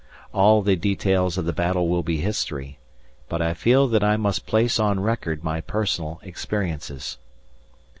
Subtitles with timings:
[0.33, 2.79] All the details of the battle will be history,
[3.29, 7.19] but I feel that I must place on record my personal experiences.